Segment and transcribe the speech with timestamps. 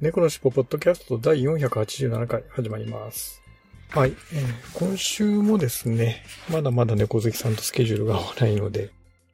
[0.00, 3.42] 猫のしっぽポッドキャスト第487回始まります。
[3.90, 8.92] はい、えー今週もですね、まだまだ猫好きさんとスケジュールが合わないので、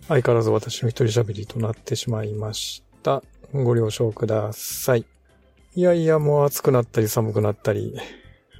[0.08, 3.22] 相変わらず私の一人喋りとなってしまいました。
[3.52, 5.04] ご了承ください。
[5.76, 7.94] いやいや、もう暑くなったり寒くなったり、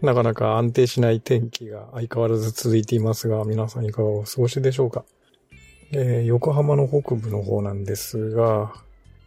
[0.00, 5.04] なかなか安定しない天気が相変わらず続いていますが、皆さんいかがお過ごしでしょうか。
[5.90, 8.74] えー横浜の北部の方なんですが、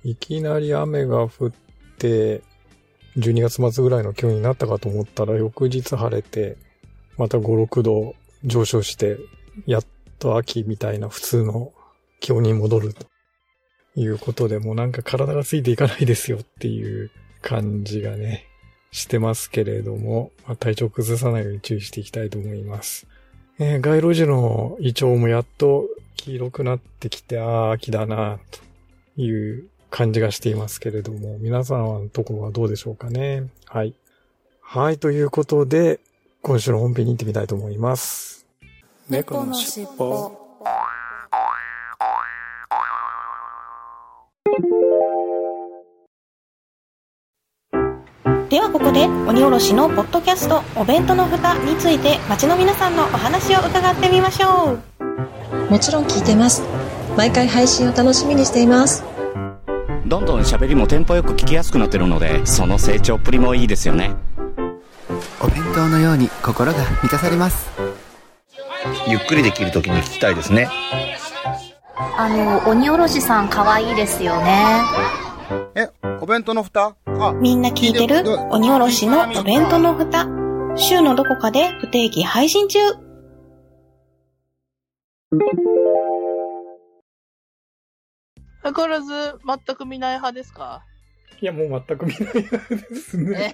[0.05, 1.51] いきなり雨が降っ
[1.97, 2.41] て、
[3.17, 6.57] 12月末ぐらいの気温になったかと思ったら、翌日晴れて、
[7.17, 9.17] また5、6度上昇して、
[9.65, 9.85] やっ
[10.19, 11.73] と秋みたいな普通の
[12.19, 13.05] 気温に戻ると
[13.95, 17.11] いうことで、もうなんか体がついていかないですよっていう
[17.41, 18.45] 感じがね、
[18.91, 23.07] してますけれども、まあ、体調崩さないように注意していきたいと思います。
[23.59, 33.49] えー街路樹のイチョウもやっと黄色くなってきて、ああ、秋だな、という感じがしていますけれども、皆さんのところはどうでしょうかね。
[33.65, 33.93] はい。
[34.61, 35.99] はい、ということで、
[36.41, 38.45] 今週の本編に行ってみたいと思います。
[39.09, 40.31] 猫のしっぽ
[48.49, 56.63] ではここで鬼おろしのポッドキャストお弁当の蓋について街の皆さんのお話を伺ってみましょうもちろん聞いてます
[57.15, 59.03] 毎回配信を楽しみにしています
[60.09, 64.15] どんどん喋りもテンポよく聞きやすくなってるのでその成長っぷりもいいですよね。
[65.39, 67.69] お弁当のように心が満たされます。
[69.07, 70.67] ゆっくりできるときに聞きたいですね。
[72.17, 74.81] あの、鬼おろしさん可愛いですよね。
[75.75, 75.89] え、
[76.21, 76.95] お弁当の蓋？
[77.05, 78.23] あ、みんな聞いてる。
[78.49, 80.27] 鬼おろしのお弁当の蓋。
[80.75, 82.79] 週のどこかで不定期配信中
[88.63, 90.83] 相変わらず全く見ない派ですか？
[91.41, 93.53] いや、もう全く見ないですね。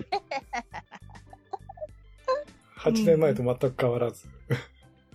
[2.79, 4.27] 8年前と全く変わらず。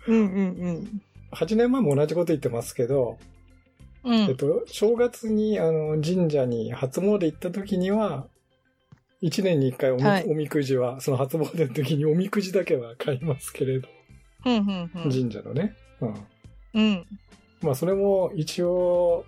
[0.06, 1.02] うんうんうん。
[1.32, 3.18] 8年前も同じこと言ってますけど、
[4.04, 4.14] うん。
[4.14, 8.26] えっと、正月にあの神社に初詣行った時には、
[9.22, 13.88] 1年に1回おみ,、はいおみくじは、その初詣の時におみくじだけは買いますけれど、
[14.46, 15.10] うんうんうん。
[15.10, 15.76] 神社のね。
[16.00, 16.14] うん。
[16.74, 17.06] うん。
[17.60, 19.26] まあそれも一応、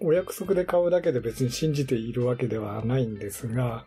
[0.00, 3.84] おお約束で買うだけで別に信じているわけではないんですが、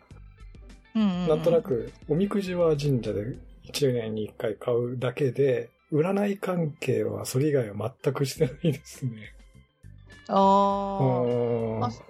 [0.96, 1.28] うん。
[1.28, 1.62] なんとな。
[1.62, 3.38] くおみくじは神社で
[3.72, 9.34] 1年に1回買うだけで、占い関係はそれ以外は全くしてないですね。
[10.30, 11.22] ああ。
[11.22, 11.28] う
[11.80, 12.04] ん朝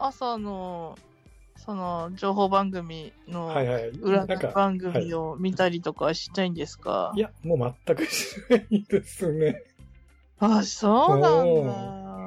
[0.00, 0.98] 朝の、
[1.56, 3.92] その、情報番組の、はいはい。
[3.92, 7.12] 占い番組を見たりとかしたいんですか？
[7.14, 9.62] いや、もう全くしないですね。
[10.40, 11.72] あ、そうなんうだ。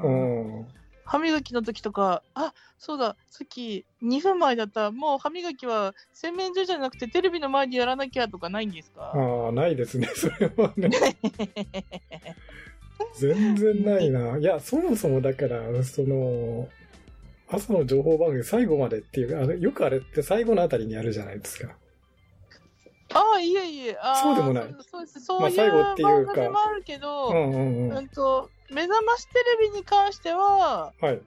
[0.09, 0.67] ん。
[1.15, 9.13] 歯磨きの時とか、あ、そうだ、さっき2分前だった、もう歯磨きは洗面所じゃなくてテレビの前でやらなきゃとかないんですか？
[9.15, 10.89] ああ、ないですね、 それはね。
[13.17, 14.37] 全然ないな。
[14.37, 16.67] いや、そもそもだから、その、
[17.47, 21.75] 朝の情報番組最後までっていう、あのよくあれって最後のあたりにやるじゃないですか。
[23.13, 25.19] ああ、いえいえ、あーそうでもないそうそうです。
[25.21, 27.97] そういうまあ最後っていうかもあるけど、うんうんうん。
[27.97, 31.21] うんと、目覚ましテレビに関しては、はい。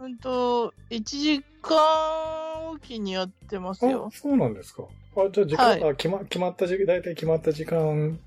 [0.00, 4.10] うんと、1時間おきにやってますあよ、。
[4.12, 4.84] そうなんですか。
[5.16, 8.18] あ、じゃあ時間、はいあ決ま、決まった時、大体決まった時間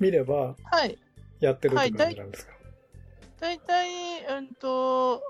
[0.00, 0.98] 見ればはい。
[1.40, 2.52] やってるってはい感じなんですか。
[3.40, 3.88] だいたい、
[4.24, 5.22] うんと、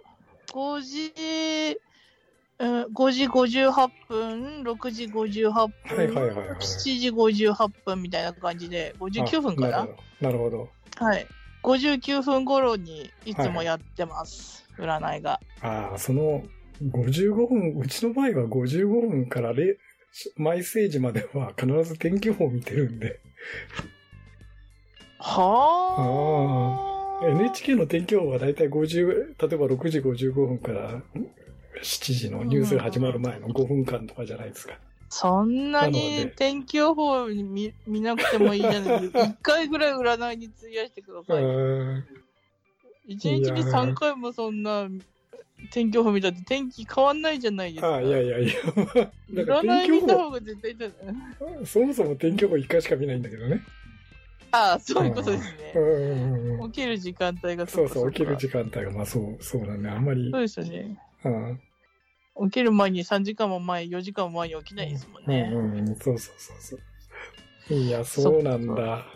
[0.53, 1.81] 5時、
[2.59, 10.03] うん、5時58分、6時58分、はいはいはいはい7時58分みたいな感じで、59分かなあなるほど。
[10.21, 10.69] なるほど。
[11.05, 11.27] はい。
[11.67, 14.65] 59分頃にいつもやってます。
[14.79, 15.41] 占いが。
[15.61, 16.45] ああ、その、
[16.81, 19.77] 55分、うちの場合は55分かられ
[20.37, 23.19] 毎政治までは必ず天気予報を見てるんで、
[25.19, 27.27] はあ。
[27.27, 31.03] NHK の天気予報はだいたい50、例えば6時55分から
[31.83, 34.79] 7時のニュースが始まる前の5分間とかじゃないですか。
[35.17, 39.21] そんなにで天気予報に見見なくてもいいじゃないですか。
[39.25, 41.43] 1回ぐらい占いに費やしてくだうさい。
[41.43, 42.05] ーん
[43.09, 44.89] 1日に3回もそんな
[45.71, 47.89] 天気予報見たって天気変わんないじゃないですか。
[47.89, 48.53] ああ、いやいやいや、
[49.33, 50.87] 占い見た方が絶対だ
[51.65, 53.63] そもそも天気予報一回しか見ないんだけどね。
[54.51, 55.85] ああ、そういうことですう
[56.59, 56.73] んね。
[56.73, 60.99] 起きる時間帯がそうそう、起きる時時間帯が、まあそう、そうなんで、あんまりそう、ですよね。
[61.25, 61.61] うん。
[62.45, 65.51] 起きる前に3時間も前、4時間も前に起きないですもんね。
[65.53, 67.75] うんうんうん、そうそうそうそう。
[67.75, 69.07] いや、そうなんだ。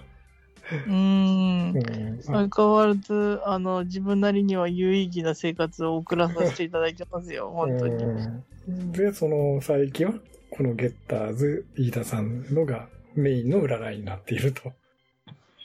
[0.71, 1.73] うーん。
[1.75, 2.23] うん。
[2.23, 8.05] 相変わらず、あの、自分なりには有意義な生活を送らさせていただいてますよ、本当に。
[8.05, 10.15] うんで、その、最近は、
[10.51, 14.73] このゲッターズ、飯田さんのがメインの占いになっていると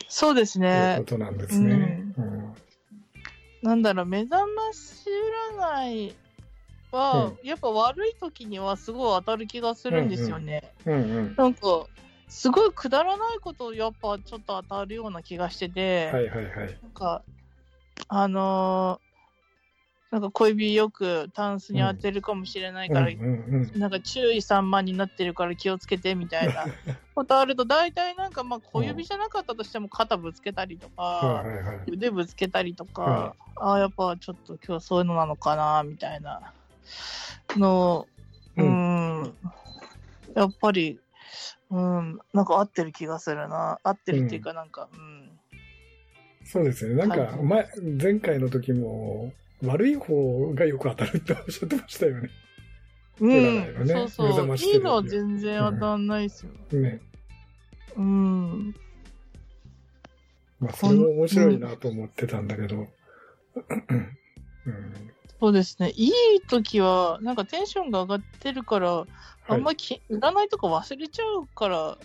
[0.08, 1.04] そうですいうねこ。
[1.04, 2.06] となんですね。
[2.18, 2.54] うん
[3.62, 5.10] なんだろう、目覚まし
[5.58, 6.16] 占い
[6.96, 10.74] は、やっぱ悪い時にはすごい当たる気がするんですよね。
[10.86, 11.36] うんうん。
[11.36, 11.88] なんか、
[12.28, 16.80] すごいくだらないことやっぱちょっと当たるような気がしてて、はいはいはい。
[16.82, 17.24] なんか、
[18.08, 19.06] あのー
[20.12, 23.80] なんか小指よくタンスに当てるかもしれないから、うんうんうん。
[23.80, 26.66] なんか注意散漫になってるから気をつけてみたいな
[27.16, 31.92] ことあると、大体なんかまあ小指じゃなかったとしても肩ぶつけたりとか、はいはいはい。
[31.92, 36.54] 腕ぶつけたりとか、はああ、やっぱちょっと今日そういうのなのかな、みたいな
[37.58, 38.08] の、
[38.58, 39.36] う、うん
[40.36, 41.00] やっぱり、
[41.72, 43.80] うん、なんか合ってる気がするな。
[43.84, 45.32] 合ってるっていうかなんか、うん。
[46.44, 46.96] そうですね。
[46.96, 47.70] なんかはい、前、
[48.02, 49.34] 前回の時も、
[49.64, 52.30] 悪い方がよく当たるっておっしゃってましたよね。
[53.20, 54.58] うん、ねそうそう。
[54.58, 56.80] いいのは全然当たんないですよ。
[56.80, 57.02] ね。
[57.96, 58.76] うん。
[60.60, 62.76] まあ、それも面白いなと思ってたんだけど。
[62.76, 62.88] うん。
[65.46, 65.92] そうですね。
[65.96, 66.12] いい
[66.50, 69.06] 時は、なんかテンションが上がってるから、
[69.48, 71.98] あんまりき、占いとか忘れちゃうから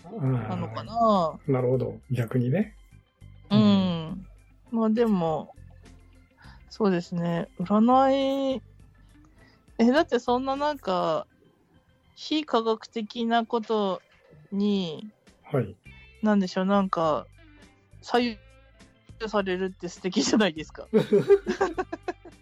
[0.47, 1.39] なのかな。
[1.47, 1.99] なるほど。
[2.11, 2.75] 逆にね。
[3.49, 4.27] うん。
[4.69, 5.55] まあでも、
[6.69, 7.47] そうですね。
[7.59, 8.61] 占い、
[9.79, 11.25] え、だってそんななんか、
[12.13, 14.03] 非科学的なこと
[14.51, 15.09] に、
[15.51, 15.75] はい。
[16.21, 17.25] なんでしょう、なんか、
[18.03, 18.37] 左
[19.19, 20.87] 右されるって素敵じゃないですか。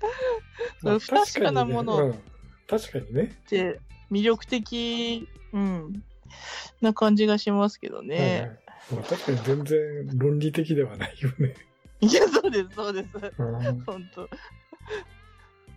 [0.82, 2.22] まあ不確かなものうん
[2.66, 3.22] 確かにね。
[3.22, 3.80] って
[4.10, 6.02] 魅力的、うん、
[6.82, 8.40] な感じがしますけどはいね。
[8.40, 8.58] はい
[8.90, 11.54] まあ、確かに全然論理的ではないよね。
[12.00, 13.08] いや、そうです、そうです。
[13.38, 14.24] うん本当。
[14.24, 14.28] い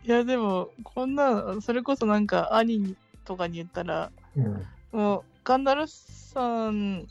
[0.06, 2.96] や、でも、こんな、それこそなんか、兄
[3.26, 4.66] とかに言ったら、うん。
[4.92, 7.08] もう、ガンダルスさん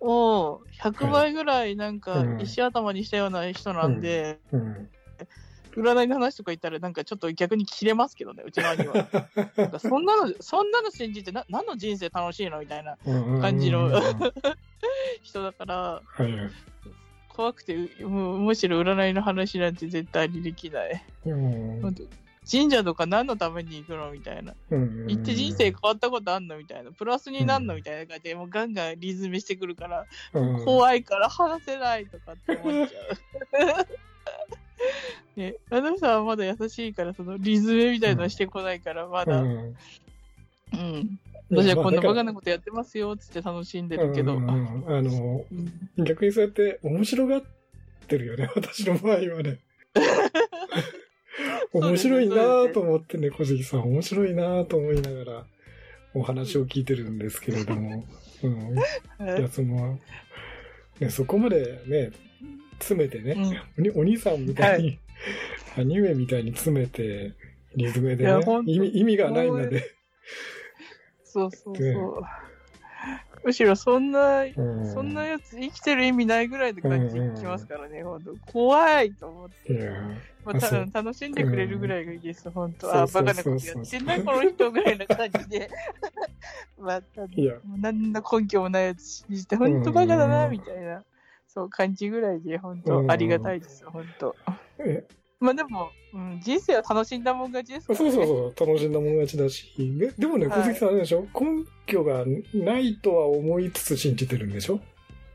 [0.00, 4.90] を100倍ぐらいなんかうん石頭にしたような人なんで、うん。
[5.76, 8.94] 占いの話とか言ったらなんかちょっと逆に切れますけどね、うちの兄は。
[9.56, 12.96] なんかそんなの、そんなの信じてな、何の人生楽しいのみたいな
[13.40, 13.90] 感じの
[15.22, 16.50] 人だから、はいはい。
[17.28, 21.02] 怖くて、うもうむしろ占いの話なんて絶対にできない。
[22.50, 24.54] 神社とか何のために行くのみたいな。
[24.70, 26.90] うん行って人生変わったことあんのみたいな。
[26.90, 33.86] プラスになんのみたいな感じで、もうガンガンリズムしてくるから、うん怖いから話せないとかって思っちゃう。
[35.36, 39.48] ね、あの人はまだ優しいから、そのリズムみたいなのしてこないから、まだ、うう
[40.76, 40.96] ん。
[40.96, 41.18] ん
[41.50, 44.36] 私はこんなバカなことやってますよ、つって楽しんでるけど。
[44.36, 47.42] うんうんうんあの、うん逆にそうやって面白がっ
[48.08, 49.58] てるよね、 私の場合はね。
[51.72, 55.46] 面白いなぁと思ってね、小関さん、面白いなぁと思いながら
[56.14, 58.06] お話を聞いてるんですけれども、
[58.42, 58.76] うん。
[58.76, 59.98] いや、その、
[61.00, 62.12] ね、そこまでね、
[62.82, 64.98] 詰めてね、おにお兄さんみたいに、
[65.78, 67.32] アニメみたいに詰めて、
[67.76, 68.44] リズムでね。
[68.66, 69.94] 意味意味がないので、
[71.24, 72.22] そうそうねそう。
[73.44, 74.92] むしろそんな、うん。
[74.92, 78.34] そんなやつ生きてる意味ないぐらいの感じできますからね、ほんと。
[78.46, 79.90] 怖いと思って。
[80.44, 82.72] まあ、た楽しんでくれるぐらいがいいです、ほん。
[82.74, 82.88] と。
[82.88, 85.70] そうあ、バカなことやってんな、この人ぐらいな感じで。
[86.78, 87.54] まあ、たいや。
[87.64, 90.50] もう何の根拠もないやつ信じて、ほんとバカだな、うん。
[90.52, 91.02] みたいな。
[91.52, 94.34] そう、感じぐらいで、ほんうんとありがたいです、ほんと。
[94.78, 95.04] え
[95.40, 98.12] まあでも、うん、人生は楽しんだもん勝ちですからね。
[98.12, 99.74] そうそうそう、楽しんだもん勝ちだし。
[99.98, 101.22] ででもね、はい小関さんあれでしょ？
[101.22, 104.78] 根拠がないとは思いつつ信じてるんでしょ？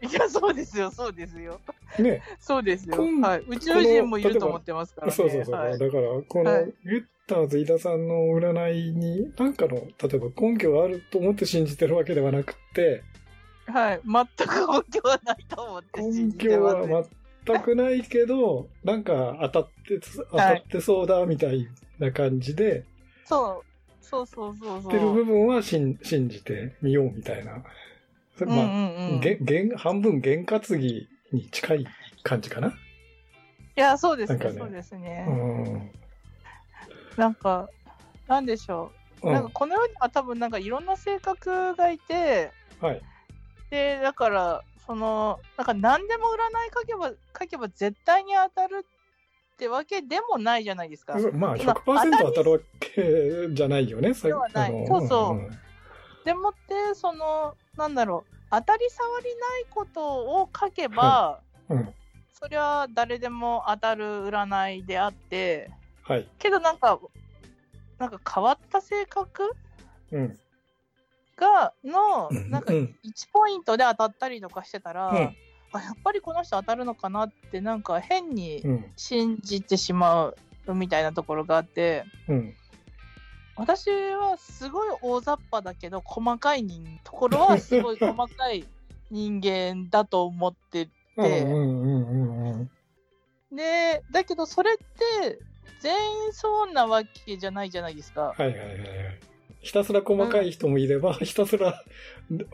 [0.02, 1.60] いや、そうですよ、そうですよ。
[2.00, 2.22] ね。
[2.40, 2.96] そうですよ。
[3.04, 3.44] 今はい。
[3.48, 5.14] 宇宙人もいると思ってますからね。
[5.14, 5.56] そうそうそう。
[5.56, 13.04] はいだから、この、はいゲッターズ飯田さんの占いに、なんかの、例えば根拠があると思って信じてるわけではなくて、
[13.68, 14.02] はい。
[14.06, 16.76] 全く根拠はないと思って信て拠ます。
[16.92, 17.06] は
[17.46, 20.00] 全くないけど、なんか当たって、
[20.32, 21.68] 当たってそうだみたい
[22.00, 22.86] な感じで、
[23.26, 23.68] そう。
[24.02, 24.92] そうそうそうそう。
[24.92, 27.54] ってる部分は信信じてみようみたいな。
[27.54, 31.88] まあ、うんうんうんげげん半分験担ぎに近い
[32.24, 32.70] 感じかな？
[32.70, 32.72] い
[33.76, 35.26] や、そうですね、ねそうですね。
[35.28, 35.92] うん。
[37.18, 37.70] なんか、
[38.28, 38.92] なんでしょ
[39.24, 39.28] う。
[39.28, 43.02] うんなんかこの世には多分なんかいろんな性格がいて、はい。
[43.70, 51.18] で、だから、その、なんか何でも占い書けば、書けば絶対に当たるってわけでもないじゃないですか。
[51.20, 55.58] まあ、まあ100%当たるわけじゃないよね、さではないそうそうん
[56.24, 61.78] でもって、その、なんだろう、当たり障りないことを書けば、うん。
[61.78, 61.94] うん。
[62.34, 65.72] そりゃ誰でも当たる占いであって、
[66.04, 66.28] はい。
[66.38, 67.00] けどなんか、
[67.98, 69.54] なんか変わった性格
[70.12, 70.40] うん。
[71.38, 75.36] が、の、うんなんかうん1ポイントで当たったりとかしてたら、うん
[75.72, 78.86] あ、やっぱりこの人当たるのかなって、なんか変にうん。
[78.96, 80.36] 信じてしまう
[80.74, 82.54] みたいなところがあって、うん。
[83.56, 88.66] 私はすごい大雑把だけど、細かい人、ところはすごい細かい
[89.12, 92.70] 人間だと思ってうん。
[93.50, 93.56] て。
[93.56, 94.78] で、だけどそれっ
[95.22, 95.40] て
[95.80, 98.36] 全員そうなわけじゃないじゃないですか。
[98.38, 98.78] はいはいはいはい。
[99.68, 101.84] ひたすら細かい人もいれば、ひたすら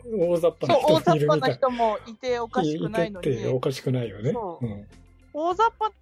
[0.04, 4.32] 大雑把な人もいるみた雑把ない人もいておかしくないのに、いてっておかしくないよね。
[4.32, 4.66] そう。
[4.66, 4.86] うん。
[5.32, 5.92] 大雑把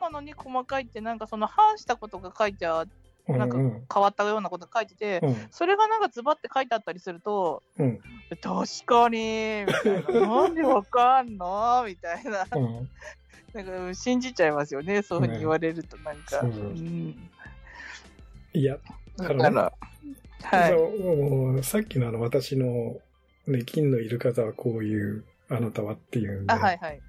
[0.00, 2.86] なのに細かいって、なんかその反したことが書いてあ
[3.28, 3.66] なんかうん。
[3.66, 5.36] うん変わったようなこと書いてて、うん。
[5.52, 8.00] それがなんかズバって書いてあったりすると、うん。
[8.40, 11.84] 確かに、みたいな、なんでわかんの？
[11.86, 12.90] みたいな、うん。
[13.54, 16.40] なんか信じちゃいますよね、そういうふうに言われると、なんか。
[16.40, 17.30] そううん。
[18.52, 18.80] いや、だ
[19.18, 19.72] あら、
[20.42, 21.64] はい。
[21.64, 22.96] さっきのあの私の、
[23.46, 27.00] ね、金のいる方はこういう、あなたはっていうんで、あ、はいはい。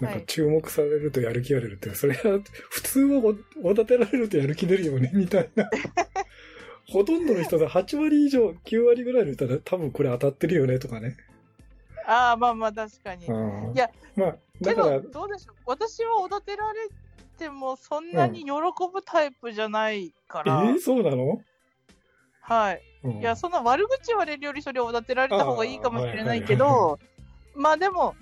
[0.00, 5.68] なんかはい注目されるとやる気が出るって、それは普通はおおだてられるとやる気出るよね、みたいな。
[6.88, 11.16] ほとんどの人が8割以上、9割ぐらいの人は多分これ当たってるよね、とかね。
[12.06, 13.26] ああ、まあまあ、確かに。
[13.26, 15.56] うんいや、まあ、けだからど、、どうでしょう。
[15.66, 16.88] 私はおだてられ
[17.42, 18.50] ても、そんなに喜
[18.92, 21.40] ぶタイプじゃないかえら、ー、そうなの、
[22.40, 22.82] はい。
[23.04, 27.00] うんいや、そんな悪口言われるより、それをおだてられた方がいいかもしれないけど、
[27.54, 28.14] まあでも、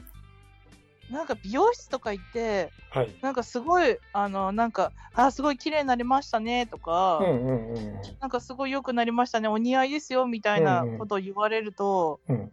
[1.11, 3.11] なんか美容室とか行って、はい。
[3.21, 7.93] なんかすごい、あの、なんか、あー、すごい綺麗になりましたね、とか、うんうんうん。
[8.21, 12.53] なんかすごい良くなりましたね、お似合いですよ、みたいなことを言われると、うん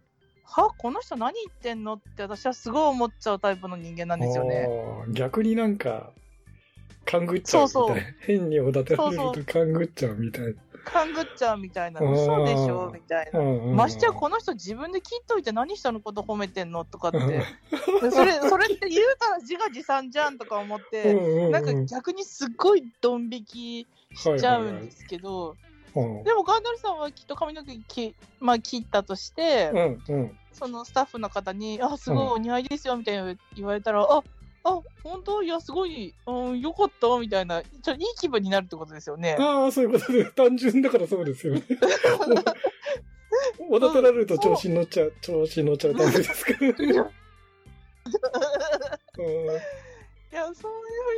[0.50, 1.94] はこの人何言ってんの？
[1.94, 4.66] って私はすごい思っちゃうタイプの人間なんですよね。
[5.12, 6.10] 逆になんか、
[7.10, 7.86] 勘ぐっちゃうみたいな。
[7.86, 10.52] そうそう変におだてられると勘ぐっちゃうみたいな。
[10.84, 13.40] 勘ぐっちゃうみたいな、嘘でしょみたいな。
[13.40, 17.18] うんうんうんましてやこの人自分で切っといて何人のこと褒めてんのとかって。
[17.18, 25.58] でそれ、それって言うたら自画自賛じゃんとか思って、うんうんうんなんか逆にすっごいドン引きしちゃうんですけど、うん
[25.94, 30.38] でもガンダルさんはきっと髪の毛き、まあ、切ったとして、うんうん。
[30.52, 34.22] そのスタッフの方に、あ、すごいお似合いですよみたいな言われたら、あ、
[34.68, 35.42] あ、本当？
[35.42, 39.36] いや、すごい、うん、よかったみたいな、ちょいい気分になるってことですよね。
[39.38, 41.62] ああ、そういうことで、 単純だからそうですよね。
[43.70, 46.74] おだてられると調子に乗っちゃう、調子に乗っちゃうタイプですからね。
[50.30, 50.58] いや、そういうふ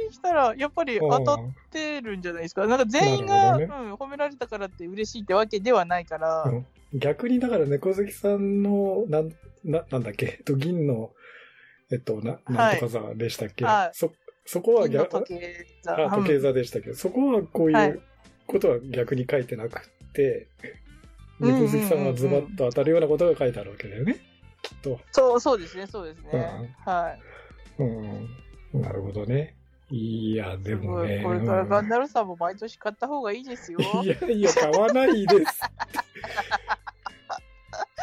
[0.04, 1.38] うにしたら、やっぱり当たっ
[1.70, 2.66] てるんじゃないですか。
[2.66, 9.32] なんか全員が、なるうん、褒められたからって嬉しいってわけではないから、うん逆にだから猫好きさんの、なん、
[9.64, 11.10] な、なんだっけ、と、銀の、
[11.90, 14.12] えっと、な、なんとか座でしたっけ、はいそ、
[14.46, 16.06] そこは逆、時計座。
[16.06, 18.02] あ、時計座でしたけど、そこはこうはいいう
[18.46, 20.38] ことは逆に書いてなくって、うんうんう
[20.72, 20.80] んうん
[21.40, 24.18] 猫好きさんはズバッと当たるようなことが書いてあるわけだよね。
[24.62, 25.00] きっと。
[25.10, 26.76] そう、そうですね、そうですね。
[26.84, 27.16] は
[27.78, 27.82] い。
[27.82, 28.82] うん。
[28.82, 29.54] なるほどね。
[29.90, 31.22] いや、でもね。
[31.24, 33.78] これからガンダルさんも毎年買った方がいいですよ。
[34.04, 35.60] いやいや、買わないです。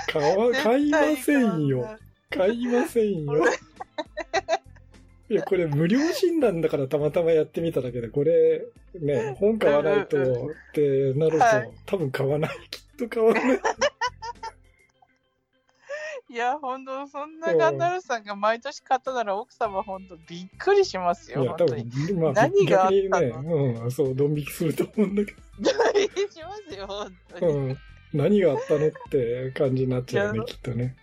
[0.12, 1.98] 買わ、買いませんよ。
[2.32, 3.46] 買いませんよ。
[5.30, 8.66] いや、これ無料診断だからたまたまやってみただけで、これ、
[9.00, 10.24] ね、本買わないとっ
[10.74, 12.52] てなると、はい多分買わない。
[12.72, 13.60] きっと買わない。
[16.30, 21.84] いや、ほんと、そんなガンダルさんが毎年買ったなら、奥様ほんとびっくりしますよ、いや、多本当に。
[21.86, 25.34] 分、まあ、何があっ逆にたのね、うん、そう、ドン引きすると思うんだけ
[25.96, 27.54] びっくりしますよ、本当ど、に。
[27.54, 27.78] うん。
[28.14, 30.96] 何があったのって感じになっちゃうよね、きっとね。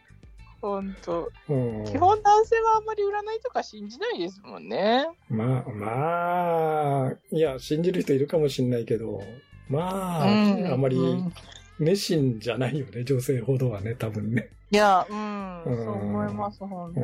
[0.65, 1.31] ほんと。
[1.49, 1.85] うん。
[1.85, 3.07] 基本男性はあんまり占
[3.37, 5.07] いとか信じないですもんね。
[5.29, 9.21] まあ、まあ、いや、信じる人いるかもしれないけど、
[9.69, 11.33] まあ、うんあまりうん
[11.81, 14.49] 熱心じゃないよね、女性ほどはね、多分ね。
[14.71, 16.95] いや、うん、うんそう思います、ほん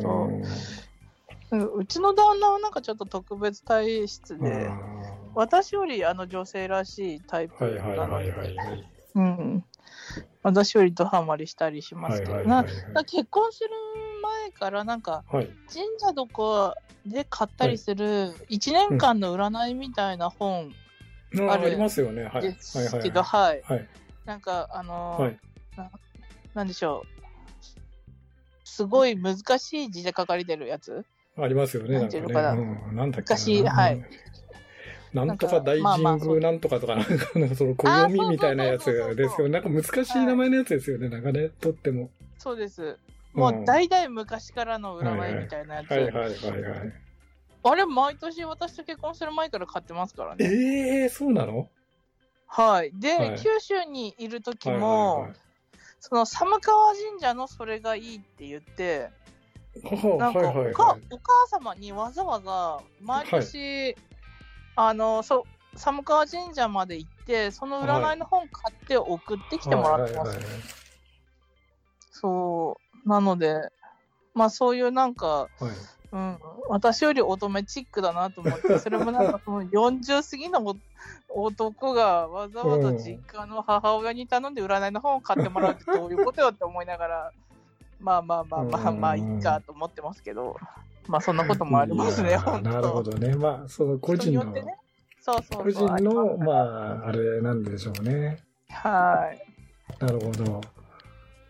[1.51, 4.71] うちの旦那はなんかちょっと特別体質で、
[5.35, 8.91] 私よりあの女性らしいタイプはいはいなので、はいはいはい。
[9.17, 9.65] うん。
[10.43, 12.35] 私よりドハマりしたりしますけど、
[13.05, 13.71] 結婚する
[14.23, 15.49] 前からなんかはい。
[15.73, 16.77] 神社とか
[17.07, 20.73] で買ったりする1年間の占いみたいな本
[21.49, 22.25] あるりますよね。
[22.25, 22.43] はい。
[22.43, 23.63] ですけど、はい。
[23.65, 23.89] はい。
[24.25, 25.39] なんか、あのーはい。
[25.77, 25.91] な
[26.55, 27.21] なんでしょう。
[28.65, 31.05] すごい難しい字で書かれてるやつ
[31.39, 31.95] ありますよね。
[31.95, 32.11] ななんんかね。
[32.11, 32.97] ていうのかなうん。
[32.97, 33.39] なんだっけな。
[33.39, 34.01] 昔はい。
[35.13, 39.49] なんとか大神宮なんとかとか、なんか、その暦みたいなやつですよ。
[39.49, 41.09] なんか難しい名前のやつですよね。
[41.09, 42.11] なんかね、とっても。
[42.39, 42.99] そうです。
[43.33, 45.91] もう代々昔からの占いみたいなやつ。
[45.91, 46.31] はいはいはい
[46.63, 46.93] はい。
[47.63, 50.45] あれ、毎年私と結婚する前から買ってますからね。
[50.45, 51.69] ええー、そうなの？
[52.47, 52.93] はい。
[52.95, 55.37] で、はい九州にいる時はいも、はいはい
[56.03, 59.11] その寒川神社のそれがいいって言って、
[59.85, 60.73] はなんかはいはいはい。
[60.73, 60.97] お母
[61.51, 63.95] 様にわざわざ毎年、
[64.77, 70.81] あのそう寒川神社まで行ってその占いの本買って送ってきてもらってます、はいはいはい
[72.21, 73.09] そう。
[73.09, 73.73] なので
[74.35, 75.71] まあそういうなんか、はい。
[76.13, 80.77] うん、私より乙女チックだなと思ってそれもなんかその 40過ぎの
[81.29, 87.33] お男がわざわざ実家の母親に頼んで占いの本を買ってもらうってどういうことよって思いながら
[88.01, 90.57] まあまあまあまあまあいいかと思ってますけど
[91.09, 92.31] まあそんなこともありますね
[92.63, 93.35] なるほどね。
[93.35, 94.65] まあ、その個人の、ね
[95.21, 96.53] そうそう個人の、あま
[97.05, 98.39] あ、あれなんでしょうね。
[98.69, 99.51] はい
[99.99, 100.61] なるほど。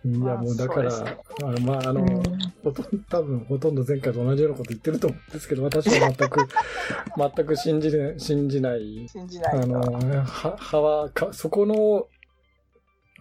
[0.03, 2.23] いや、まあもうだから、そうであまあ、あの、うん
[2.63, 6.41] ほとん多分ほとんど前回と同じようなこと言ってると思うんですけど、私は全く、
[7.37, 9.07] 全く信じれ信じない。
[9.09, 12.07] 信じないとあの、は、ははか、そこの、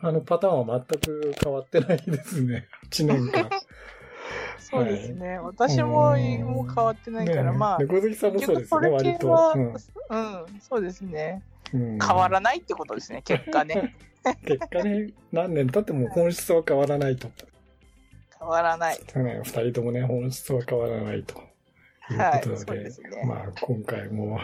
[0.02, 2.68] あのパターンは全く変わってないですね。
[2.92, 3.50] 8年間。
[4.70, 9.54] そうですね、私もうんもう変わってないから、ねまあ猫好きさんもそうですよね、割と。
[9.56, 11.42] うんうん、そうですね。
[11.74, 13.96] うん変わらないってことですね、結果ね。
[14.46, 17.30] 結果ね、何年経っても本質は変わらないと。
[18.38, 19.00] 変わらない。
[19.16, 21.42] ね、二人ともね、本質は変わらないと。
[22.12, 24.40] いうはいことで、そうですねまあ今回も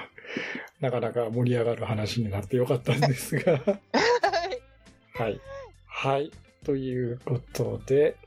[0.82, 3.60] なかなか盛り上がる話になってよかったんですが、
[5.13, 5.39] はい。
[5.88, 6.32] はい。
[6.63, 8.17] ということで、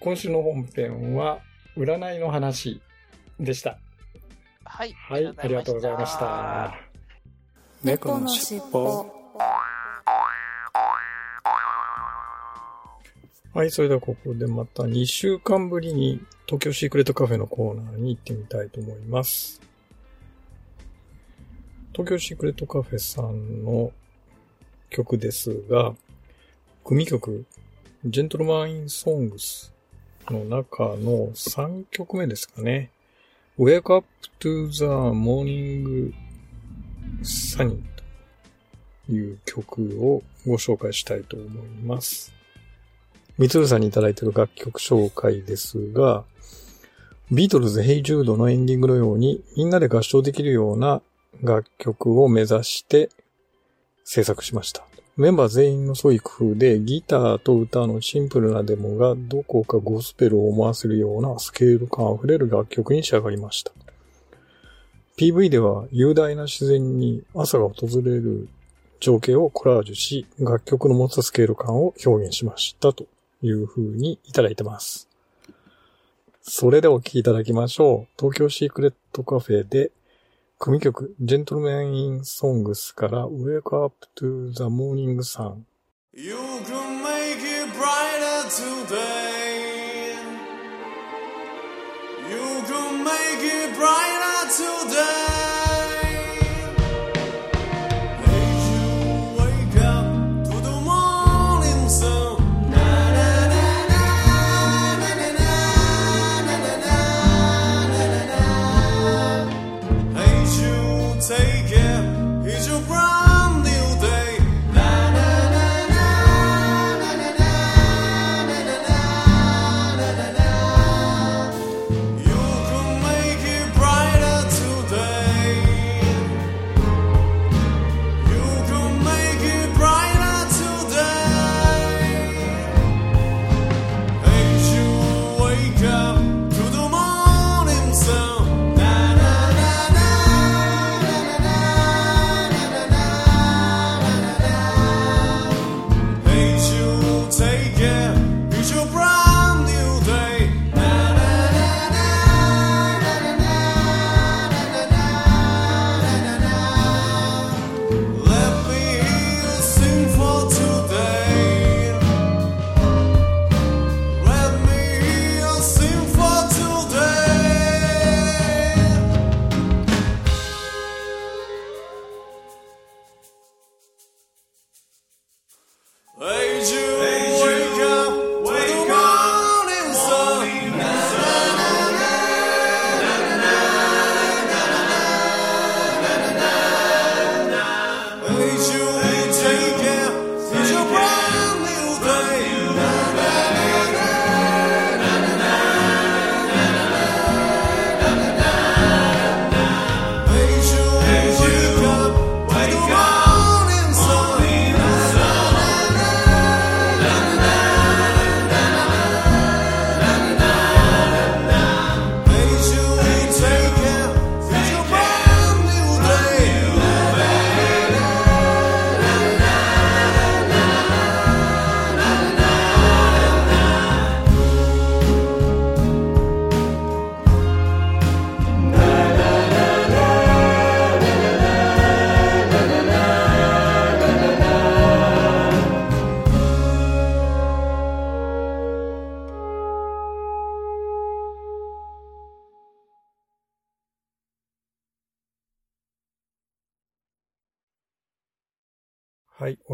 [0.00, 1.40] 今週の本編は
[1.76, 2.80] 占いの話
[3.40, 3.78] でした。
[4.64, 4.92] はい。
[4.92, 6.74] はい、ありがとうございました。
[7.82, 9.06] 猫のしっぽ
[13.54, 19.62] はい、それではここでまた2週間ぶりに東京シークレットカフェのコーナーに行ってみたいと思います。
[21.92, 23.92] 東京シークレットカフェさんの
[24.90, 25.94] 曲ですが、
[26.84, 27.46] 組曲、
[28.04, 29.75] ジェントルマン・イン・ソングス
[30.32, 32.90] の中の3曲目ですかね。
[33.58, 34.06] Wake Up
[34.40, 36.12] to the Morning
[37.22, 37.80] Sun
[39.06, 42.32] という曲をご紹介したいと思います。
[43.38, 46.24] みつるさんにいただいている楽曲紹介ですが、
[47.30, 51.02] ビートルズ・ヘイ・ジュードのエンディングのようにみんなで合唱できるような
[51.42, 53.10] 楽曲を目指して
[54.04, 54.86] 制作しました。
[55.16, 63.72] メンバー全員の創意工夫でギターと歌のシンプルなデモがどこかゴスペルを思わせるようなスケール感あふれる楽曲に仕上がりました。
[65.16, 68.50] PV では雄大な自然に朝が訪れる
[69.00, 73.06] 情景をコラージュし、楽曲の持つスケール感を表現しましたと
[73.42, 75.08] いう風にいただいてます。
[76.42, 78.08] それではお聴きいただきましょう。
[78.18, 79.92] 東京シークレットカフェで
[80.58, 85.64] 組曲、ジェントルメン・イン・ソングスから Wake Up to the Morning Sun。
[86.14, 90.14] You can make it brighter today.
[92.30, 95.45] You can make it brighter today.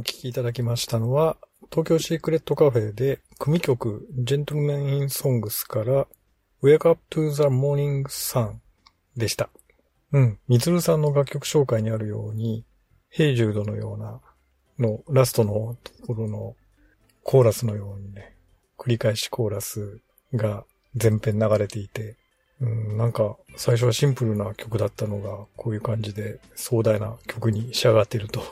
[0.03, 1.37] お聞きいただきましたのは、
[1.71, 6.09] 東京シークレットカフェで組曲 Gentlemen in Songs から
[6.61, 8.55] Wake Up to the Morning Sun
[9.17, 9.49] でした。
[10.11, 12.65] うん、みつるさんの楽曲紹介にあるように、
[13.11, 14.21] ヘイジュードのような
[14.81, 16.57] のラストのところの
[17.23, 18.35] コーラスのようにね、
[18.77, 20.01] 繰り返しコーラス
[20.35, 20.65] が
[20.97, 22.17] 全編流れていて、
[22.61, 28.43] うん、なんか最初はシンプルな曲だったのがこういう感じで壮大な曲に仕上がっていると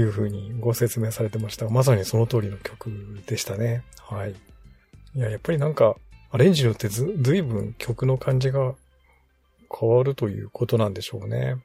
[0.00, 2.90] いう風にご説明されてましたが、まさにその通りの曲
[3.26, 3.82] でしたね。
[3.98, 4.32] はい。
[4.32, 5.96] いや、やっぱりなんか、
[6.30, 8.74] アレンジによってず、ずいぶん曲の感じが
[9.74, 11.56] 変わるということなんでしょうね。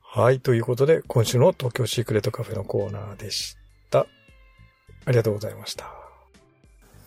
[0.00, 0.40] はい。
[0.40, 3.56] ということで、今週の東京シークレットカフェのコーナーでし
[3.90, 4.06] た。
[5.06, 5.90] ありがとうございました。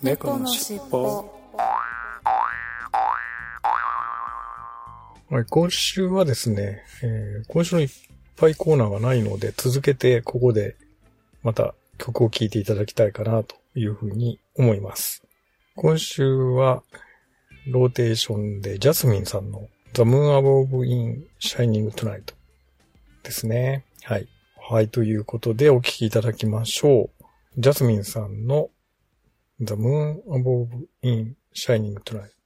[0.04, 1.34] 猫のしっぽ。
[5.30, 7.82] はい、今週はですね、えー今週の
[8.38, 10.76] ぱいコーナーがないので、続けてここで
[11.44, 15.24] また曲を聴いていただきたいかなというふうに思います。
[15.76, 16.84] 今週は、
[17.68, 22.34] ローテーションでジャスミンさんの The Moon Above in Shining Tonight
[23.24, 23.84] ですね。
[24.04, 24.28] はい。
[24.70, 27.26] はい、ということでお聴きいただきましょう。
[27.58, 28.70] ジャスミンさんの
[29.60, 30.68] The Moon Above
[31.02, 32.37] in Shining Tonight。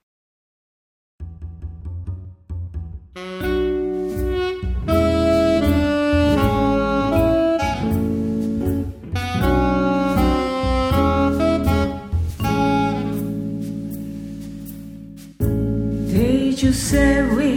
[16.92, 17.54] Say we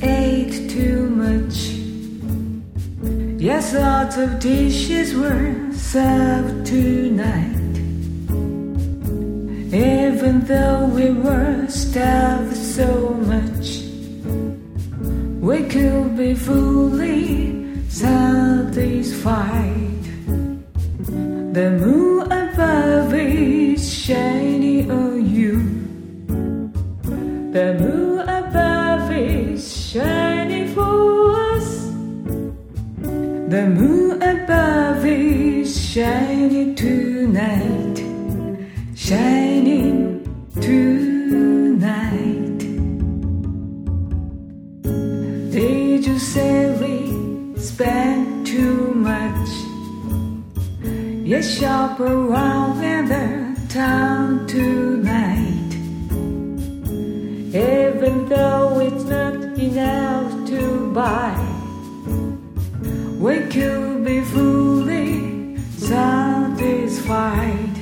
[0.00, 1.56] ate too much?
[3.42, 7.74] Yes, lots of dishes were served tonight.
[9.74, 12.88] Even though we were starved so
[13.32, 13.66] much,
[15.48, 17.26] we could be fully
[17.88, 18.84] satisfied.
[21.58, 25.54] The moon above is shining on you.
[27.52, 28.14] The moon
[29.94, 31.68] shining for us.
[33.54, 37.98] The moon above is shining tonight.
[38.96, 39.94] Shining
[40.60, 42.58] tonight.
[45.52, 49.48] Did you say we spent too much?
[51.24, 53.28] Yes, shop around in the
[53.68, 55.72] town tonight.
[57.54, 61.34] Even though it's not enough to buy,
[63.18, 67.74] we could be fully satisfied.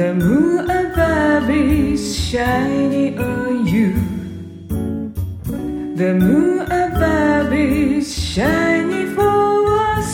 [0.00, 3.92] The moon above is shining on you.
[6.02, 10.10] The moon above is shining for us.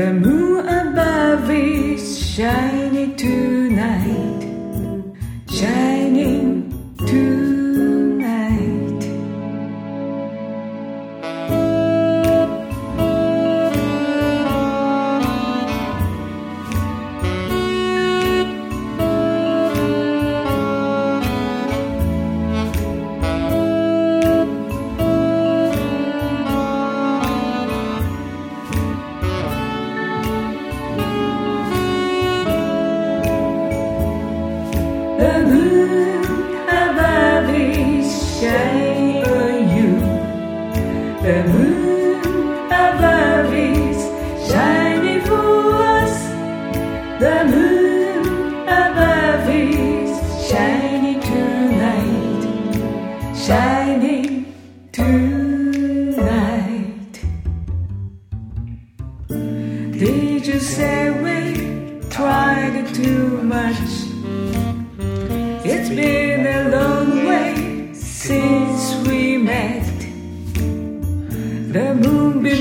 [0.00, 2.02] The moon above is
[2.34, 4.42] shining tonight.
[5.50, 6.07] Shining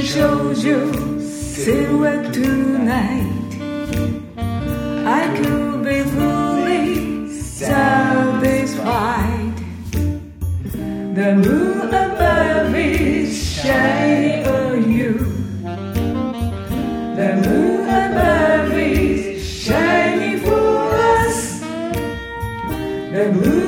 [0.03, 3.51] shows you silhouette tonight.
[5.05, 8.77] I could be fully satisfied.
[11.15, 13.29] The moon above is
[13.61, 15.13] shining on you.
[17.15, 21.59] The moon above is shining for us.
[23.15, 23.66] The moon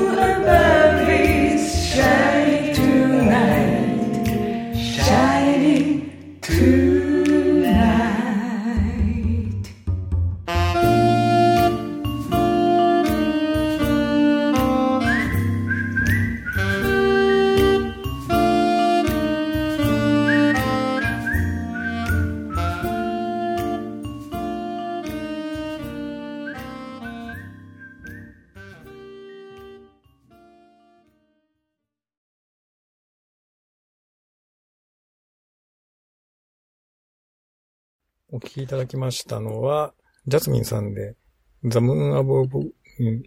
[38.39, 39.93] お聞きいただきましたのは、
[40.25, 41.17] ジャスミンさんで、
[41.65, 42.71] The Moon Above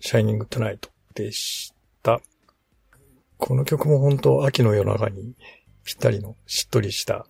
[0.00, 2.22] Shining Tonight でした。
[3.36, 5.34] この曲も本当秋の夜長に
[5.84, 7.26] ぴったりのしっとりした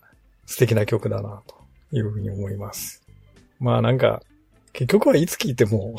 [0.47, 1.57] 素敵な曲だなと
[1.91, 3.03] いうふうに思います。
[3.59, 4.23] まあなんか、
[4.73, 5.97] 結局はいつ聴いても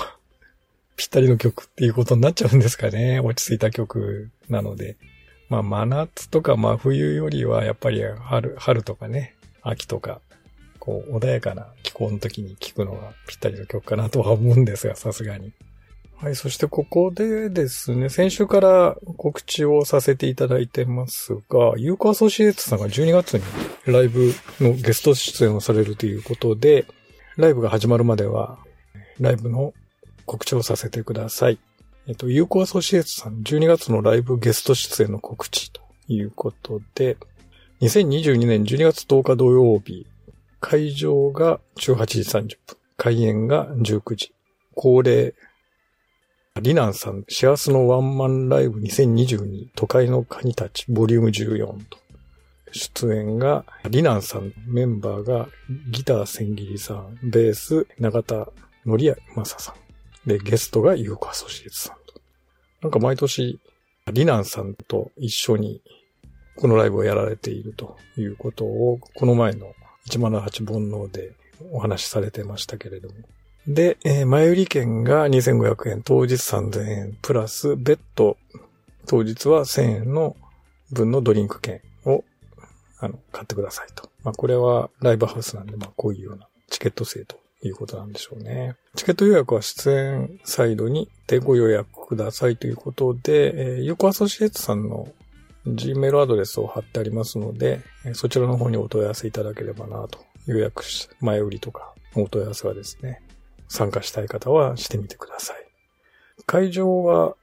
[0.96, 3.20] ぴったりの曲っていうことになっちゃうんですかね。
[3.20, 4.96] 落ち着いた曲なので。
[5.50, 10.22] まあ真夏とか真冬よりはやっぱり春、春とかね、秋とか
[10.84, 15.54] こう、穏やかな気候の時に聴くのがぴったりの曲かなとは思うんですが、さすがに。
[16.18, 23.44] はい、そしてここでですね、先週から告知をさせていただいてますが、ユーコアソシエツさんが12月に
[23.86, 26.86] ライブのゲスト出演をされるということで、
[27.38, 28.58] ライブが始まるまでは、
[29.22, 29.74] ライブの
[30.26, 31.60] 告知をさせてください。
[32.08, 37.16] えっと、ユーコアソシエツさん12月のライブゲスト出演の告知ということで、
[37.80, 40.08] 2022年12月10日土曜日、
[40.64, 42.78] 会場が18時30分。
[42.96, 44.34] 開演が19時。
[44.76, 45.36] 恒例、
[46.62, 51.98] リナンさん、シェアスのワンマンライブ2022都会のカニたちボリューム14と。
[52.72, 55.50] 出演が、リナンさん、メンバーが
[55.92, 58.48] ギター千切りさん、ベース中田
[58.86, 60.30] のりやまささん。
[60.30, 62.22] で、ゲストがユーコアソシエツさんと。
[62.82, 63.60] なんか毎年、
[64.14, 65.82] リナンさんと一緒に
[66.56, 69.74] このライブをやられているということを、この前の
[70.10, 71.34] 108煩悩で
[71.72, 73.16] お話しされてましたけれども。
[73.68, 78.38] で、えー前売り券が2500円、当日3000円、プラス、別途、
[79.06, 80.36] 当日は1000円の
[80.92, 82.24] 分のドリンク券を、
[83.00, 84.10] あの、買ってくださいと。
[84.24, 88.76] まあ、これはライブハウスなんで、まあ、こういうようなチケット制ということなんでしょうね。
[88.96, 95.08] チケット予約は出演サイドにてご予約くださいということで、えー、横アソシエイツさんの
[95.68, 97.82] Gmail アドレスを貼ってありますので、
[98.14, 100.20] そちらの方にお問い合わせいただければなと。
[100.46, 103.22] 予約し、前売りとかお問い合わせはですね、
[103.70, 105.66] 参加したい方はしてみてください。
[106.46, 107.36] 会場は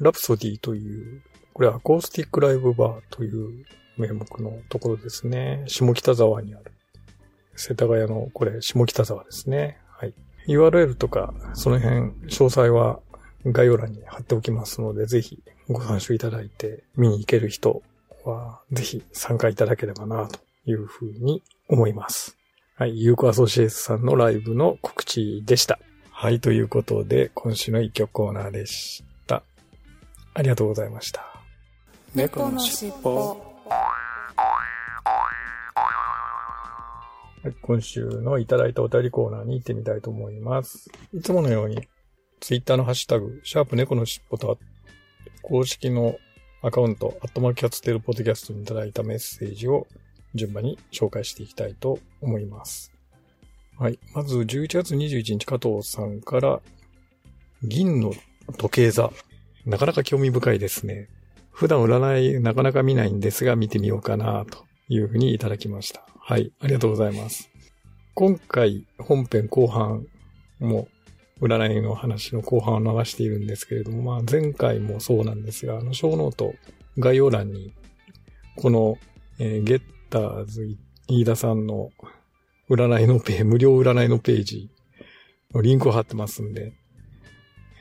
[0.00, 1.22] ラプソディという、
[1.54, 3.64] これはアコースティックライブバーという
[3.96, 5.64] 名目のところですね。
[5.66, 6.72] 下北沢にある。
[7.56, 9.78] 世田谷の、これ下北沢ですね。
[9.88, 10.14] はい。
[10.46, 13.00] URL とか、その辺、詳細は
[13.52, 17.82] 概要欄に貼っておきますので、ぜひご参照いただいて、見に行ける人
[18.24, 22.36] は、ぜひ参加いただければな、というふうに思います。
[22.76, 23.00] はい。
[23.02, 25.78] ユーコアソシエイツさんのライブの告知でした。
[26.10, 26.40] はい。
[26.40, 29.42] ということで、今週の一曲コーナーでした。
[30.34, 31.24] ありがとうございました。
[32.14, 33.48] 猫のしっぽ。
[37.42, 40.90] はい、今週のいただいたお便りコーナーに行ってみたいと思います。
[41.12, 41.86] いつものように、
[42.40, 44.58] ツイッターのハッシュタグ、シャープ猫のしっぽと、
[45.42, 46.18] 公式の
[46.62, 49.86] アカウント、アットマーキャッツテルポッドキャストにいただいたメッセージを
[50.34, 52.92] 順番に紹介していきたいと思います。
[53.78, 53.98] はい。
[54.12, 56.60] まず、11月21日、加藤さんから、
[57.62, 58.12] 銀の
[58.56, 59.12] 時計座。
[59.66, 61.08] なかなか興味深いですね。
[61.52, 66.06] 普段占いなかなか見ないんですが、見てみようかな、というふうにいただきました。
[66.18, 66.52] はい。
[66.60, 67.50] ありがとうございます。
[68.14, 70.06] 今回、本編後半
[70.58, 70.88] も、
[71.40, 76.54] 占いの話の後半を流しているんですけれども、まあ前回もそうなんですが、あの、ショーノート
[76.98, 77.72] 概要欄に、
[78.56, 78.98] この、
[79.38, 81.90] えーゲッターズ飯田さんの
[82.68, 84.70] 占いのページ、無料占いのページ
[85.54, 86.72] のリンクを貼ってますんで、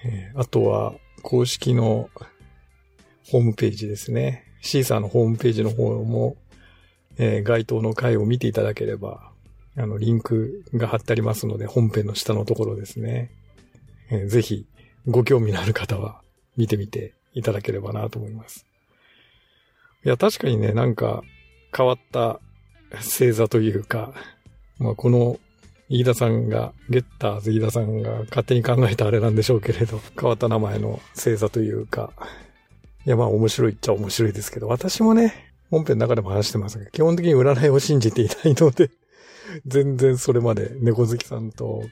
[0.06, 0.93] えーあとは
[1.24, 2.10] 公式の
[3.32, 4.43] ホームページですね。
[4.62, 6.38] シーサーのホームページの方も、
[7.17, 9.32] えー該当の回を見ていただければ、
[9.76, 13.32] あの、リンクが貼ってありますので、本編の下のところですね。
[14.10, 14.65] えーぜひ、
[15.08, 16.22] ご興味のある方は、
[16.56, 18.65] 見てみていただければなと思います。
[20.04, 21.22] いや、確かにね、なんか、
[21.76, 22.39] 変わった
[22.96, 24.13] 星座というか、
[24.80, 25.39] まあ、この、
[25.89, 32.12] 飯田さんが、ゲッターズ飯田さんが勝手に考えたあれなんでしょうけれど、変わった名前の星座というか、
[33.06, 38.89] いや、まあ面白いっちゃ面白いですけど、私もね、本編の中でも話してますが、基本的に占いを信じていないので、
[39.65, 41.84] 全然それまで猫好きさんと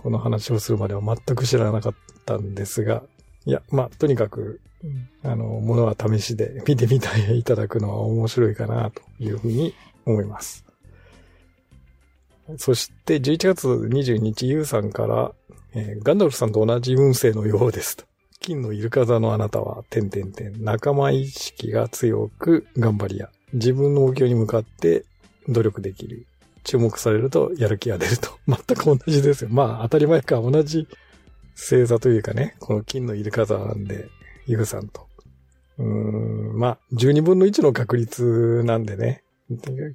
[0.00, 3.02] この話をするまでは全く知らなかったんですが、
[3.44, 4.62] いや、まあ、とにかく、
[5.22, 9.74] あの、ものは試しで見てみていただくのは面白いかなというふうに
[10.06, 10.64] 思います。
[12.56, 15.32] そして11月22日、ゆうさんから、
[15.74, 18.04] えーガンダルフさんと同じ運勢のようですと。
[18.40, 25.04] 金のイルカ座のあなたは、点々点、仲間意識が強く頑張りや、自分の目標に向かって
[25.46, 26.26] 努力できる。
[26.70, 28.30] 注目されるとやる気が出ると。
[28.46, 29.50] 全く同じですよ。
[29.50, 30.86] まあ当たり前か、同じ
[31.56, 34.08] 星座というかね、この金のイルカ座なんで、
[34.46, 35.08] ゆうさんと。
[35.78, 39.24] うーん、まあ、12分の1の確率なんでね。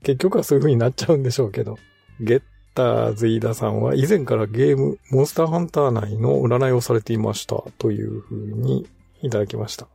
[0.04, 1.78] 結局はそういう風になっちゃうんでしょうけど。
[2.20, 2.42] ゲッ
[2.74, 8.86] ターズイダさんは以前からゲーム、モンスターハンター内の占いをされていましたという風に
[9.22, 9.88] いただきました。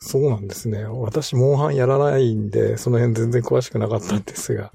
[0.00, 0.84] そうなんですね。
[0.84, 4.72] 私、モンハンやらないんで、その辺全然詳しくなかったんですが、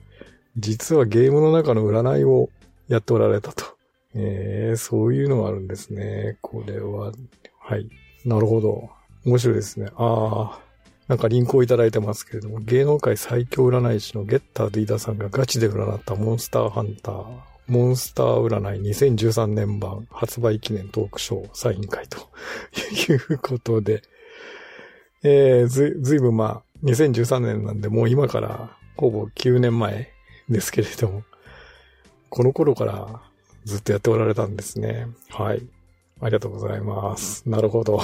[0.58, 2.50] 実はゲームの中の占いを
[2.88, 3.66] やっておられたと。
[4.14, 6.38] えー、そういうのがあるんですね。
[6.42, 7.14] これは、
[7.60, 7.88] はい。
[8.26, 8.90] なるほど。
[9.26, 9.88] 面白いですね。
[9.96, 10.60] ああ、
[11.08, 17.26] なんかリンクをいただいてますけれども、芸能界最強占い師のゲッター・ディーダさんがガチで占ったモンスターハンター、
[17.68, 22.18] モンスター占い2013年版発売記念トークショーサイン会と
[23.14, 24.02] いうことで、
[25.24, 30.11] えー、ず、ずいぶんまあ、2013年なんでもう今からほぼ9年前
[30.52, 31.24] ですけれども、
[32.30, 33.22] この頃から
[33.66, 35.08] ずっとやっておられたんですね。
[35.30, 35.62] はい。
[36.22, 37.50] ありがとうございます。
[37.50, 38.02] なるほど。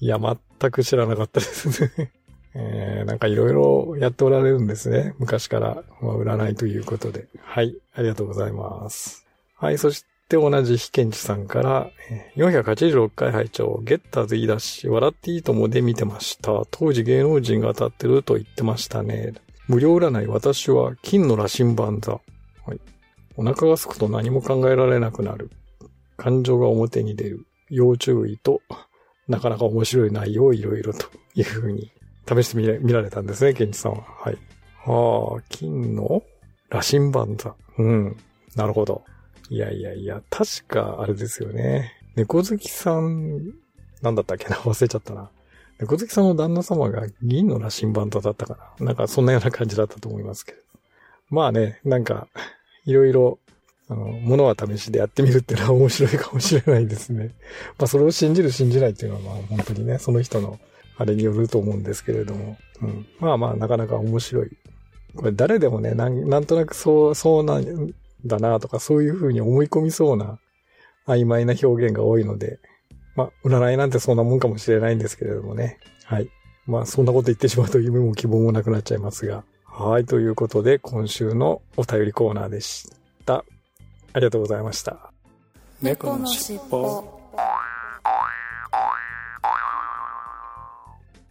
[0.00, 2.12] いや、全く知らなかったですね。
[2.54, 5.14] えー、なんかいろいろやっておられるんですね。
[5.18, 7.28] 昔から、まあ、占いということで。
[7.40, 7.76] はい。
[7.94, 9.26] ありがとうございます。
[9.56, 9.78] はい。
[9.78, 11.90] そして同じ非検知さんから、
[12.36, 16.64] 486回拝聴ゲッターズ言い出し、笑っていいともで見てました。
[16.70, 19.32] 当時芸能人が当たってると言ってましたね。
[19.72, 22.12] 無料占い、私は金の羅針盤座。
[22.12, 22.20] は
[22.74, 22.80] い。
[23.36, 25.50] お腹が空くと何も考えられなくなる。
[26.18, 27.46] 感情が表に出る。
[27.70, 28.60] 要注意と、
[29.28, 31.90] なかなか面白い内容をいろいろというふうに
[32.28, 34.02] 試してみら見られたんですね、ケンチさんは。
[34.02, 34.36] はい。
[34.84, 36.22] はあ、金の
[36.68, 37.54] 羅針盤座。
[37.78, 38.16] うん。
[38.54, 39.02] なるほど。
[39.48, 41.92] いやいやいや、確かあれですよね。
[42.14, 43.54] 猫好きさん、
[44.02, 44.56] なんだったっけな？
[44.56, 45.30] 忘れちゃったな。
[45.82, 48.86] 猫好きさんの旦那様が銀の羅針盤だったかな。
[48.86, 50.58] なんかそんなような感じだったと思いますけど。
[51.28, 52.28] まあね、なんか、
[52.84, 53.40] いろいろ、
[53.88, 57.34] あの、ものは試しでやってみるっていうのは面白いかもしれないですね。
[57.78, 60.60] まあそれを信じる信じないっていうのはまあ本当にね、その人の
[60.98, 62.56] あれによると思うんですけれども。
[62.80, 63.06] うん。
[63.18, 64.50] まあまあなかなか面白い。
[65.16, 67.92] これ誰でもね、なんなんとなくそう、そうなん
[68.24, 70.38] だなとかそういうふうに思い込みそうな
[71.08, 72.60] 曖昧な表現が多いので、
[73.16, 75.78] まあ占いなんてそんなもんかもしれないんですけれどもね。
[76.04, 76.28] はい。
[76.66, 79.44] まあそんなこと言ってしまうと夢も希望もなくなっちゃいますが。
[79.64, 80.04] はい。
[80.04, 82.88] ということで今週のお便りコーナーでし
[83.24, 83.44] た。
[84.12, 85.12] ありがとうございました。
[85.80, 87.20] 猫のしっぽ。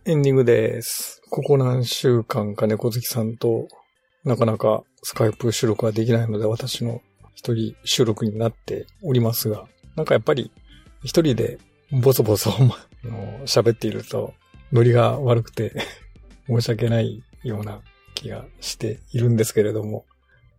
[0.06, 1.22] エンディングです。
[1.30, 3.68] ここ何週間か猫好きさんと
[4.26, 7.02] なかなかスカイプ収録ができないので私の
[7.36, 10.52] 一人収録になっておりますが、なんかやっぱり
[11.04, 11.60] 一人で
[11.92, 12.52] ボソボソ
[13.46, 14.34] 喋っていると
[14.72, 15.74] ノリが悪くて
[16.48, 17.82] 申し訳ないような
[18.16, 20.06] 気がしているんですけれども、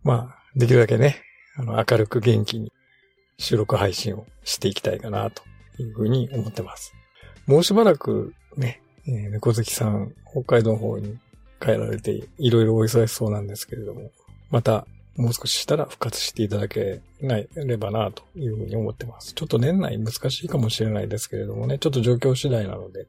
[0.03, 1.21] まあ、できるだけね、
[1.55, 2.71] あの明るく元気に
[3.37, 5.43] 収録配信をしていきたいかなと
[5.79, 6.93] いうふうに思ってます。
[7.45, 11.17] もうしばらくね、えー猫好きさん、北海道の方に
[11.59, 14.11] 帰られて、いろいろお忙しそうなんですけれども、
[14.49, 17.01] また、もう少ししたら復活していただけ
[17.55, 19.33] ればな、というふうに思ってます。
[19.33, 23.07] ちょっと年内難しいかもしれないですけれどもね、ちょっと状況次第なので、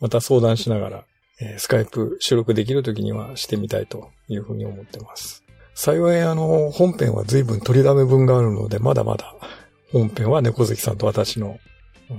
[0.00, 1.04] また相談しながら、
[1.40, 5.42] えースカイプ収録できる時にはしてみたいというふうに思ってます。
[5.74, 9.34] 幸い、あの、本編は随分取りだめ分があるので、まだまだ、
[9.90, 11.58] 本編は猫好きさんと私の、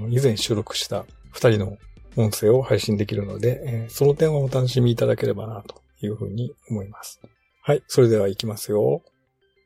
[0.10, 1.78] 以前収録した二人の
[2.18, 7.22] 音声を配信できるので、えーその点はお楽しみいただければな、というふうに思います。
[7.68, 9.02] はい、それでは行きますよ。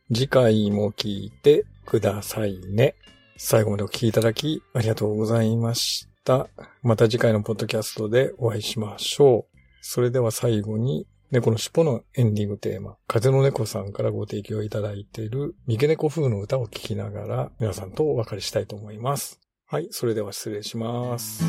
[0.08, 2.96] 次回も聞いてくださいね。
[3.36, 6.48] 最後までお聞きいただきありがとうございました。
[6.82, 9.58] また次回のポッドキャストでお会いしましょう。
[9.82, 19.42] それでは最後に猫の尻尾のエンディングテーマ、風の猫さんからご提供いただいている、三毛猫風の歌を聴きながら、皆さんとお別れしたいと思います。
[19.68, 21.44] はい、それでは失礼します。